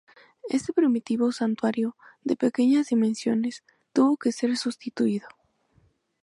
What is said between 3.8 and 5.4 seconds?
tuvo que ser sustituido.